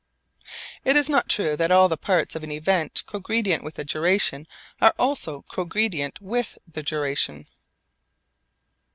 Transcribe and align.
It 0.83 0.95
is 0.95 1.09
not 1.11 1.29
true 1.29 1.55
that 1.55 1.69
all 1.71 1.87
the 1.87 1.95
parts 1.95 2.35
of 2.35 2.43
an 2.43 2.49
event 2.51 3.03
cogredient 3.05 3.61
with 3.63 3.77
a 3.77 3.83
duration 3.83 4.47
are 4.81 4.95
also 4.97 5.43
cogredient 5.51 6.19
with 6.19 6.57
the 6.67 6.81
duration. 6.81 7.45